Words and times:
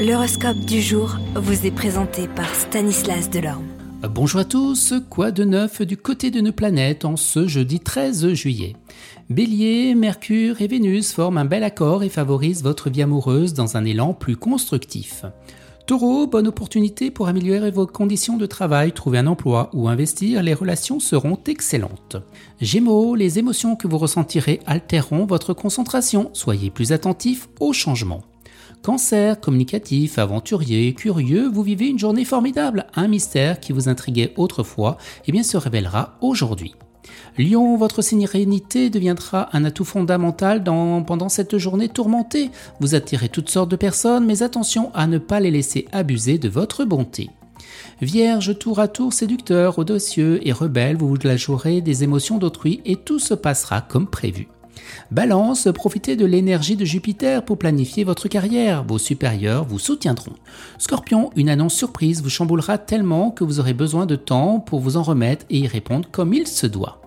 L'horoscope 0.00 0.60
du 0.60 0.80
jour 0.80 1.18
vous 1.34 1.66
est 1.66 1.70
présenté 1.70 2.26
par 2.26 2.54
Stanislas 2.54 3.28
Delorme. 3.28 3.66
Bonjour 4.08 4.40
à 4.40 4.44
tous, 4.46 4.94
quoi 5.10 5.30
de 5.30 5.44
neuf 5.44 5.82
du 5.82 5.98
côté 5.98 6.30
de 6.30 6.40
nos 6.40 6.52
planètes 6.52 7.04
en 7.04 7.18
ce 7.18 7.46
jeudi 7.46 7.80
13 7.80 8.32
juillet? 8.32 8.76
Bélier, 9.28 9.94
Mercure 9.94 10.62
et 10.62 10.68
Vénus 10.68 11.12
forment 11.12 11.36
un 11.36 11.44
bel 11.44 11.62
accord 11.64 12.02
et 12.02 12.08
favorisent 12.08 12.62
votre 12.62 12.88
vie 12.88 13.02
amoureuse 13.02 13.52
dans 13.52 13.76
un 13.76 13.84
élan 13.84 14.14
plus 14.14 14.36
constructif. 14.36 15.26
Taureau, 15.86 16.26
bonne 16.26 16.48
opportunité 16.48 17.10
pour 17.10 17.28
améliorer 17.28 17.70
vos 17.70 17.86
conditions 17.86 18.38
de 18.38 18.46
travail, 18.46 18.92
trouver 18.92 19.18
un 19.18 19.26
emploi 19.26 19.68
ou 19.74 19.86
investir, 19.86 20.42
les 20.42 20.54
relations 20.54 20.98
seront 20.98 21.38
excellentes. 21.46 22.16
Gémeaux, 22.62 23.16
les 23.16 23.38
émotions 23.38 23.76
que 23.76 23.86
vous 23.86 23.98
ressentirez 23.98 24.60
altéreront 24.64 25.26
votre 25.26 25.52
concentration, 25.52 26.30
soyez 26.32 26.70
plus 26.70 26.92
attentif 26.92 27.50
aux 27.60 27.74
changements. 27.74 28.22
Cancer, 28.82 29.40
communicatif, 29.40 30.18
aventurier, 30.18 30.94
curieux, 30.94 31.48
vous 31.48 31.62
vivez 31.62 31.88
une 31.88 31.98
journée 31.98 32.24
formidable. 32.24 32.86
Un 32.94 33.08
mystère 33.08 33.60
qui 33.60 33.72
vous 33.72 33.88
intriguait 33.88 34.32
autrefois 34.36 34.96
eh 35.26 35.32
bien, 35.32 35.42
se 35.42 35.56
révélera 35.56 36.16
aujourd'hui. 36.20 36.74
Lion, 37.38 37.76
votre 37.76 38.02
sérénité 38.02 38.90
deviendra 38.90 39.48
un 39.52 39.64
atout 39.64 39.84
fondamental 39.84 40.62
dans, 40.62 41.02
pendant 41.02 41.28
cette 41.28 41.58
journée 41.58 41.88
tourmentée. 41.88 42.50
Vous 42.80 42.94
attirez 42.94 43.28
toutes 43.28 43.50
sortes 43.50 43.70
de 43.70 43.76
personnes, 43.76 44.26
mais 44.26 44.42
attention 44.42 44.90
à 44.94 45.06
ne 45.06 45.18
pas 45.18 45.40
les 45.40 45.50
laisser 45.50 45.86
abuser 45.92 46.38
de 46.38 46.48
votre 46.48 46.84
bonté. 46.84 47.30
Vierge, 48.00 48.58
tour 48.58 48.78
à 48.80 48.88
tour 48.88 49.12
séducteur, 49.12 49.78
audacieux 49.78 50.40
et 50.46 50.52
rebelle, 50.52 50.96
vous 50.96 51.14
la 51.22 51.36
jouerez 51.36 51.80
des 51.80 52.02
émotions 52.02 52.38
d'autrui 52.38 52.80
et 52.84 52.96
tout 52.96 53.18
se 53.18 53.34
passera 53.34 53.80
comme 53.80 54.08
prévu. 54.08 54.48
Balance, 55.10 55.68
profitez 55.74 56.16
de 56.16 56.24
l'énergie 56.24 56.76
de 56.76 56.84
Jupiter 56.84 57.44
pour 57.44 57.58
planifier 57.58 58.04
votre 58.04 58.28
carrière. 58.28 58.84
Vos 58.84 58.98
supérieurs 58.98 59.64
vous 59.64 59.78
soutiendront. 59.78 60.34
Scorpion, 60.78 61.30
une 61.36 61.48
annonce 61.48 61.74
surprise 61.74 62.22
vous 62.22 62.30
chamboulera 62.30 62.78
tellement 62.78 63.30
que 63.30 63.44
vous 63.44 63.60
aurez 63.60 63.74
besoin 63.74 64.06
de 64.06 64.16
temps 64.16 64.60
pour 64.60 64.80
vous 64.80 64.96
en 64.96 65.02
remettre 65.02 65.46
et 65.50 65.58
y 65.58 65.66
répondre 65.66 66.08
comme 66.10 66.32
il 66.34 66.46
se 66.46 66.66
doit. 66.66 67.00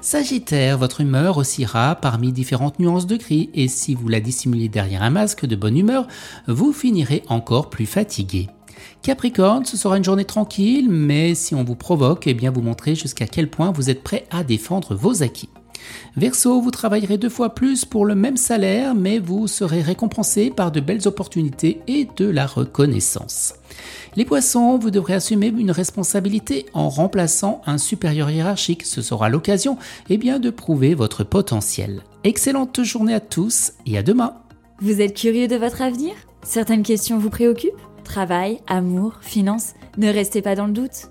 Sagittaire, 0.00 0.78
votre 0.78 1.02
humeur 1.02 1.36
oscillera 1.36 1.94
parmi 1.94 2.32
différentes 2.32 2.78
nuances 2.78 3.06
de 3.06 3.16
gris 3.16 3.50
et 3.52 3.68
si 3.68 3.94
vous 3.94 4.08
la 4.08 4.20
dissimulez 4.20 4.68
derrière 4.68 5.02
un 5.02 5.10
masque 5.10 5.44
de 5.44 5.56
bonne 5.56 5.76
humeur, 5.76 6.06
vous 6.48 6.72
finirez 6.72 7.22
encore 7.28 7.68
plus 7.68 7.86
fatigué. 7.86 8.48
Capricorne, 9.02 9.66
ce 9.66 9.76
sera 9.76 9.98
une 9.98 10.04
journée 10.04 10.24
tranquille, 10.24 10.88
mais 10.88 11.34
si 11.34 11.54
on 11.54 11.64
vous 11.64 11.74
provoque, 11.74 12.26
eh 12.26 12.34
bien 12.34 12.50
vous 12.50 12.62
montrez 12.62 12.94
jusqu'à 12.94 13.26
quel 13.26 13.50
point 13.50 13.72
vous 13.72 13.90
êtes 13.90 14.02
prêt 14.02 14.26
à 14.30 14.42
défendre 14.42 14.94
vos 14.94 15.22
acquis. 15.22 15.50
Verseau, 16.16 16.60
vous 16.60 16.70
travaillerez 16.70 17.18
deux 17.18 17.28
fois 17.28 17.54
plus 17.54 17.84
pour 17.84 18.04
le 18.04 18.14
même 18.14 18.36
salaire, 18.36 18.94
mais 18.94 19.18
vous 19.18 19.46
serez 19.46 19.82
récompensé 19.82 20.50
par 20.50 20.72
de 20.72 20.80
belles 20.80 21.06
opportunités 21.06 21.80
et 21.86 22.08
de 22.16 22.26
la 22.26 22.46
reconnaissance. 22.46 23.54
Les 24.16 24.24
poissons, 24.24 24.76
vous 24.76 24.90
devrez 24.90 25.14
assumer 25.14 25.48
une 25.48 25.70
responsabilité 25.70 26.66
en 26.74 26.88
remplaçant 26.88 27.62
un 27.66 27.78
supérieur 27.78 28.30
hiérarchique. 28.30 28.84
Ce 28.84 29.02
sera 29.02 29.28
l'occasion 29.28 29.78
eh 30.08 30.18
de 30.18 30.50
prouver 30.50 30.94
votre 30.94 31.24
potentiel. 31.24 32.02
Excellente 32.24 32.82
journée 32.82 33.14
à 33.14 33.20
tous 33.20 33.72
et 33.86 33.96
à 33.96 34.02
demain. 34.02 34.34
Vous 34.80 35.00
êtes 35.00 35.14
curieux 35.14 35.46
de 35.46 35.56
votre 35.56 35.82
avenir? 35.82 36.12
Certaines 36.42 36.82
questions 36.82 37.18
vous 37.18 37.30
préoccupent? 37.30 37.70
Travail, 38.02 38.60
amour, 38.66 39.14
finances? 39.20 39.74
Ne 39.96 40.10
restez 40.10 40.42
pas 40.42 40.56
dans 40.56 40.66
le 40.66 40.72
doute. 40.72 41.10